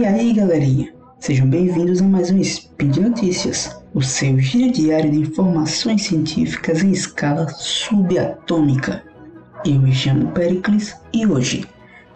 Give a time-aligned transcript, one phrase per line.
[0.00, 0.94] E aí, galerinha?
[1.18, 6.90] Sejam bem-vindos a mais um Speed Notícias, o seu giro diário de informações científicas em
[6.90, 9.04] escala subatômica.
[9.62, 11.66] Eu me chamo Pericles e hoje,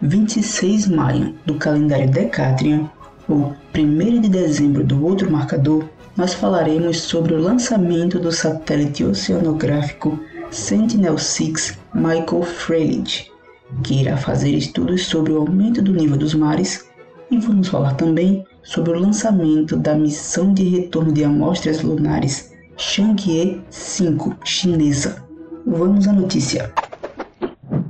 [0.01, 2.89] 26 de maio do calendário Decatrian,
[3.29, 10.19] ou 1 de dezembro do outro marcador, nós falaremos sobre o lançamento do satélite oceanográfico
[10.49, 13.31] Sentinel-6 Michael Freilich,
[13.83, 16.84] que irá fazer estudos sobre o aumento do nível dos mares,
[17.31, 23.61] e vamos falar também sobre o lançamento da missão de retorno de amostras lunares Chang'e
[23.69, 25.23] 5 chinesa.
[25.65, 26.73] Vamos à notícia.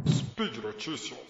[0.07, 1.25] Speed Notícias.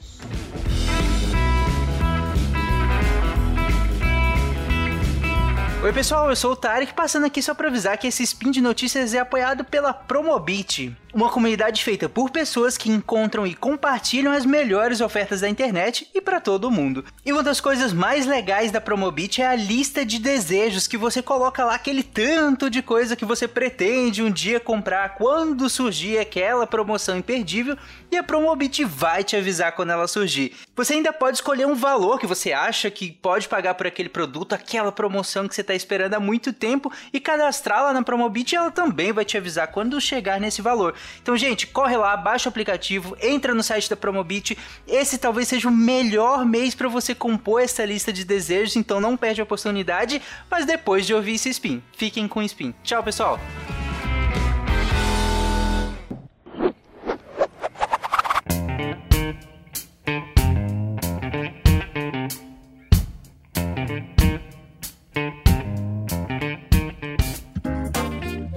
[5.82, 8.60] Oi pessoal, eu sou o Tarek, passando aqui só para avisar que esse spin de
[8.60, 14.46] notícias é apoiado pela Promobit, uma comunidade feita por pessoas que encontram e compartilham as
[14.46, 17.06] melhores ofertas da internet e para todo mundo.
[17.26, 21.22] E uma das coisas mais legais da Promobit é a lista de desejos que você
[21.22, 26.68] coloca lá aquele tanto de coisa que você pretende um dia comprar quando surgir aquela
[26.68, 27.78] promoção imperdível
[28.12, 30.52] e a Promobit vai te avisar quando ela surgir.
[30.76, 34.52] Você ainda pode escolher um valor que você acha que pode pagar por aquele produto,
[34.52, 38.70] aquela promoção que você está esperando há muito tempo e cadastrá-la na Promobit e ela
[38.70, 40.94] também vai te avisar quando chegar nesse valor.
[41.22, 44.58] Então, gente, corre lá, baixa o aplicativo, entra no site da Promobit.
[44.88, 49.18] Esse talvez seja o melhor mês para você compor essa lista de desejos, então não
[49.18, 51.82] perde a oportunidade, mas depois de ouvir esse spin.
[51.96, 52.74] Fiquem com o spin.
[52.84, 53.40] Tchau, pessoal!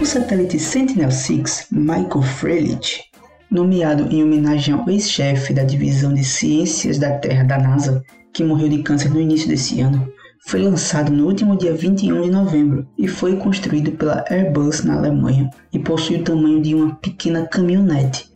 [0.09, 3.03] Satélite Sentinel-6 Michael Freilich,
[3.51, 8.03] nomeado em homenagem ao ex-chefe da Divisão de Ciências da Terra da NASA,
[8.33, 10.11] que morreu de câncer no início desse ano,
[10.47, 15.51] foi lançado no último dia 21 de novembro e foi construído pela Airbus na Alemanha
[15.75, 18.31] e possui o tamanho de uma pequena caminhonete.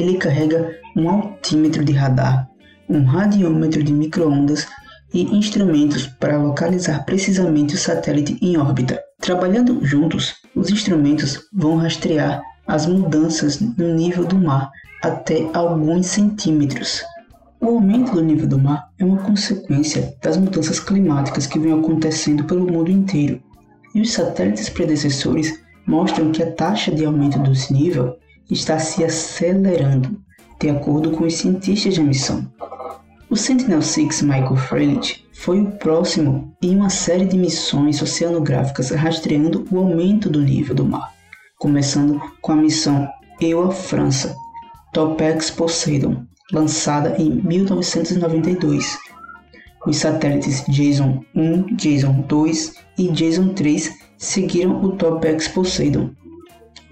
[0.00, 2.50] Ele carrega um altímetro de radar,
[2.88, 4.66] um radiômetro de microondas
[5.14, 9.00] e instrumentos para localizar precisamente o satélite em órbita.
[9.22, 14.68] Trabalhando juntos, os instrumentos vão rastrear as mudanças no nível do mar
[15.00, 17.04] até alguns centímetros.
[17.60, 22.42] O aumento do nível do mar é uma consequência das mudanças climáticas que vêm acontecendo
[22.42, 23.40] pelo mundo inteiro,
[23.94, 25.56] e os satélites predecessores
[25.86, 28.16] mostram que a taxa de aumento desse nível
[28.50, 30.20] está se acelerando,
[30.60, 32.44] de acordo com os cientistas de missão.
[33.32, 39.78] O Sentinel-6 Michael Freilich foi o próximo em uma série de missões oceanográficas rastreando o
[39.78, 41.14] aumento do nível do mar,
[41.58, 43.08] começando com a missão
[43.40, 44.36] EUA França,
[44.92, 48.98] Topex Poseidon, lançada em 1992.
[49.86, 56.10] Os satélites Jason 1, Jason 2 e Jason 3 seguiram o Topex Poseidon.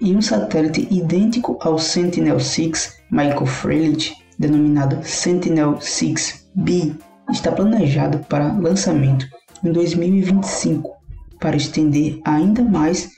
[0.01, 6.97] E um satélite idêntico ao Sentinel-6 Michael Freilich denominado Sentinel-6B,
[7.31, 9.27] está planejado para lançamento
[9.63, 10.89] em 2025
[11.39, 13.11] para estender ainda mais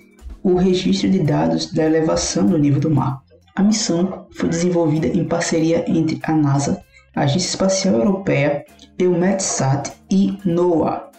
[0.44, 3.22] o registro de dados da elevação do nível do mar.
[3.56, 6.84] A missão foi desenvolvida em parceria entre a NASA,
[7.16, 8.66] a Agência Espacial Europeia,
[9.00, 11.09] EUMETSAT e NOAA,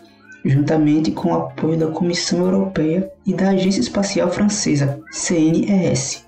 [0.44, 6.23] juntamente com o apoio da Comissão Europeia e da Agência Espacial Francesa, CNES.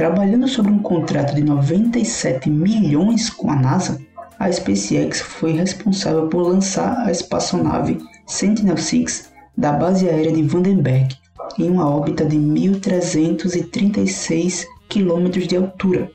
[0.00, 4.00] Trabalhando sobre um contrato de 97 milhões com a NASA,
[4.38, 11.14] a SpaceX foi responsável por lançar a espaçonave Sentinel-6 da base aérea de Vandenberg
[11.58, 16.10] em uma órbita de 1.336 km de altura.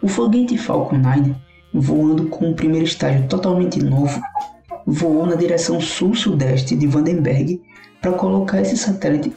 [0.00, 1.36] O foguete Falcon 9,
[1.74, 4.18] voando com o primeiro estágio totalmente novo,
[4.86, 7.60] voou na direção sul-sudeste de Vandenberg
[8.00, 9.30] para colocar esse satélite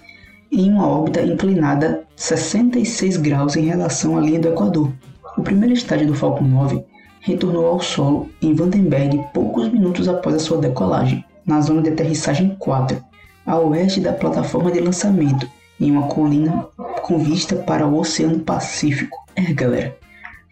[0.50, 4.94] em uma órbita inclinada 66 graus em relação à linha do Equador.
[5.36, 6.84] O primeiro estágio do Falcon 9
[7.20, 12.56] retornou ao solo em Vandenberg poucos minutos após a sua decolagem, na zona de aterrissagem
[12.60, 13.04] 4,
[13.44, 16.68] a oeste da plataforma de lançamento, em uma colina
[17.02, 19.18] com vista para o Oceano Pacífico.
[19.36, 19.98] É, galera,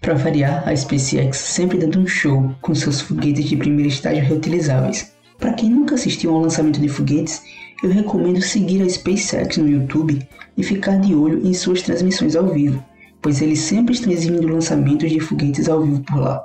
[0.02, 5.14] para variar, a SpaceX sempre dando um show com seus foguetes de primeiro estágio reutilizáveis.
[5.38, 7.44] Para quem nunca assistiu ao lançamento de foguetes,
[7.84, 10.28] eu recomendo seguir a SpaceX no YouTube
[10.58, 12.84] e ficar de olho em suas transmissões ao vivo,
[13.22, 16.44] pois eles sempre estão exibindo lançamentos de foguetes ao vivo por lá.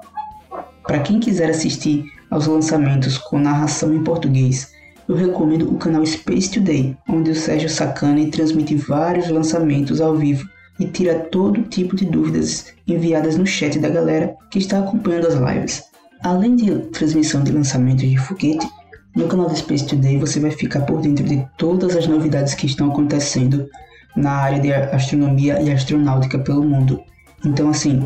[0.87, 4.73] Para quem quiser assistir aos lançamentos com narração em português,
[5.09, 10.49] eu recomendo o canal Space Today, onde o Sérgio Sacani transmite vários lançamentos ao vivo
[10.79, 15.35] e tira todo tipo de dúvidas enviadas no chat da galera que está acompanhando as
[15.35, 15.85] lives.
[16.23, 18.67] Além de transmissão de lançamentos de foguete,
[19.15, 22.67] No canal do Space Today você vai ficar por dentro de todas as novidades que
[22.67, 23.71] estão acontecendo
[24.17, 27.01] na área de astronomia e astronáutica pelo mundo.
[27.45, 28.03] Então, assim,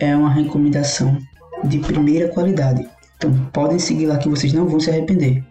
[0.00, 1.16] é uma recomendação
[1.62, 2.88] de primeira qualidade.
[3.16, 5.44] Então, podem seguir lá que vocês não vão se arrepender.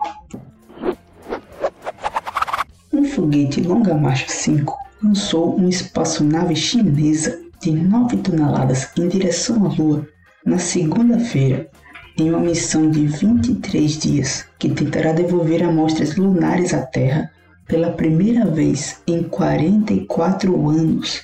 [2.91, 9.69] Um foguete Longa Marcha 5 lançou uma espaçonave chinesa de 9 toneladas em direção à
[9.69, 10.05] Lua
[10.45, 11.69] na segunda-feira,
[12.17, 17.31] em uma missão de 23 dias que tentará devolver amostras lunares à Terra
[17.67, 21.23] pela primeira vez em 44 anos.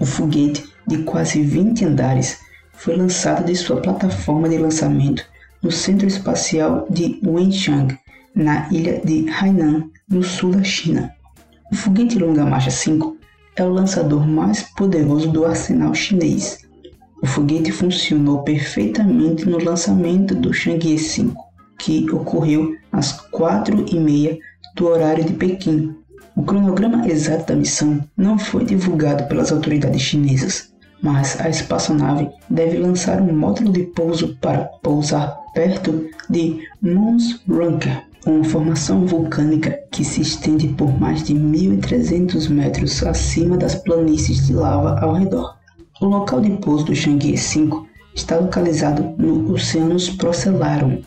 [0.00, 2.38] O foguete, de quase 20 andares,
[2.72, 5.24] foi lançado de sua plataforma de lançamento
[5.62, 7.96] no Centro Espacial de Wenchang,
[8.34, 11.12] na ilha de Hainan, no sul da China.
[11.70, 13.16] O foguete Longa Marcha 5
[13.56, 16.58] é o lançador mais poderoso do arsenal chinês.
[17.22, 21.40] O foguete funcionou perfeitamente no lançamento do Chang'e 5,
[21.78, 24.40] que ocorreu às 4h30
[24.74, 25.94] do horário de Pequim.
[26.34, 32.78] O cronograma exato da missão não foi divulgado pelas autoridades chinesas, mas a espaçonave deve
[32.78, 40.04] lançar um módulo de pouso para pousar perto de Mons Runker, uma formação vulcânica que
[40.04, 45.61] se estende por mais de 1.300 metros acima das planícies de lava ao redor.
[46.02, 51.00] O local de pouso do Chang'e 5 está localizado no Oceanus Procellarum,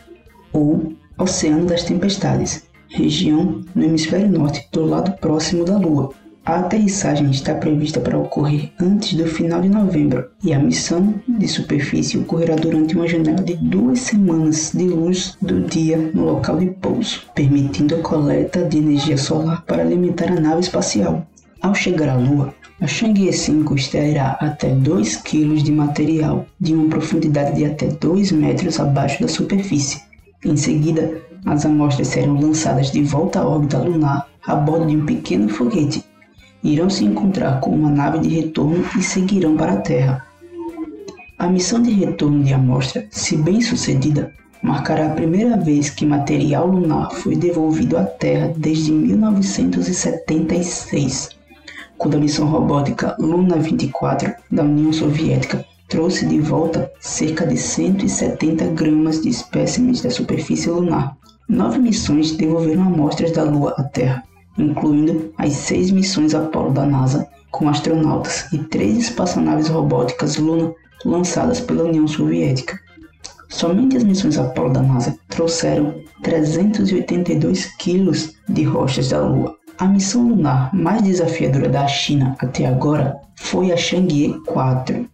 [0.53, 6.13] ou Oceano das Tempestades, região no hemisfério norte, do lado próximo da Lua.
[6.45, 11.45] A aterrissagem está prevista para ocorrer antes do final de novembro e a missão de
[11.45, 16.68] superfície ocorrerá durante uma janela de duas semanas de luz do dia no local de
[16.68, 21.27] pouso, permitindo a coleta de energia solar para alimentar a nave espacial.
[21.66, 26.88] Ao chegar à Lua, a Chang'e 5 extrairá até 2 kg de material de uma
[26.88, 30.00] profundidade de até 2 metros abaixo da superfície.
[30.46, 35.08] Em seguida, as amostras serão lançadas de volta à órbita lunar a bordo de um
[35.08, 36.06] pequeno foguete.
[36.64, 40.24] Irão se encontrar com uma nave de retorno e seguirão para a Terra.
[41.40, 44.32] A missão de retorno de amostra, se bem sucedida,
[44.62, 51.34] marcará a primeira vez que material lunar foi devolvido à Terra desde 1976,
[51.97, 58.65] quando a missão robótica Luna 24 da União Soviética trouxe de volta cerca de 170
[58.68, 61.15] gramas de espécimes da superfície lunar.
[61.47, 64.24] Nove missões devolveram amostras da Lua à Terra,
[64.57, 70.74] incluindo as seis missões Apollo da NASA com astronautas e três espaçonaves robóticas Luna
[71.06, 72.77] lançadas pela União Soviética.
[73.47, 79.56] Somente as missões Apollo da NASA trouxeram 382 quilos de rochas da Lua.
[79.77, 85.06] A missão lunar mais desafiadora da China até agora foi a Chang'e 4,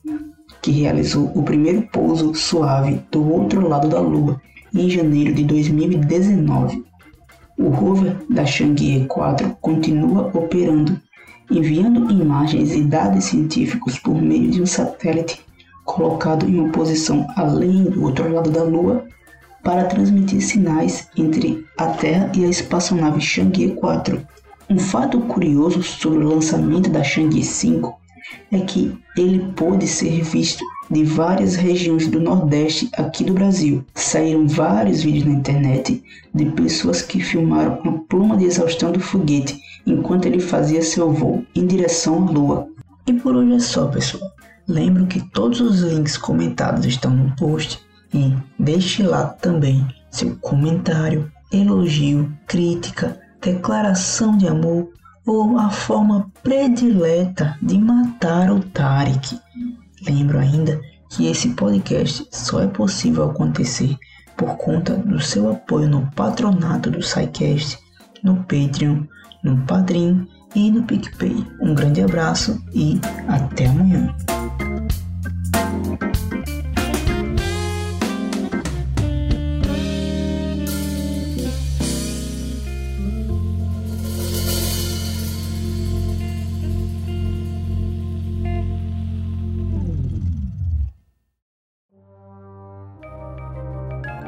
[0.61, 4.39] que realizou o primeiro pouso suave do outro lado da Lua
[4.71, 6.85] em janeiro de 2019.
[7.57, 11.01] O rover da Chang'e 4 continua operando,
[11.49, 15.41] enviando imagens e dados científicos por meio de um satélite
[15.85, 19.07] colocado em uma posição além do outro lado da Lua
[19.63, 24.21] para transmitir sinais entre a Terra e a espaçonave Chang'e 4.
[24.71, 27.93] Um fato curioso sobre o lançamento da Chang'e 5
[28.53, 33.83] é que ele pôde ser visto de várias regiões do Nordeste aqui do Brasil.
[33.93, 36.01] Saíram vários vídeos na internet
[36.33, 41.45] de pessoas que filmaram a pluma de exaustão do foguete enquanto ele fazia seu voo
[41.53, 42.69] em direção à Lua.
[43.05, 44.31] E por hoje é só, pessoal.
[44.69, 47.77] Lembro que todos os links comentados estão no post
[48.13, 54.89] e deixe lá também seu comentário, elogio, crítica, declaração de amor
[55.25, 59.39] ou a forma predileta de matar o Tarek.
[60.07, 60.79] Lembro ainda
[61.09, 63.95] que esse podcast só é possível acontecer
[64.37, 67.77] por conta do seu apoio no patronato do SciCast,
[68.23, 69.03] no Patreon,
[69.43, 71.45] no Padrim e no PicPay.
[71.61, 74.15] Um grande abraço e até amanhã.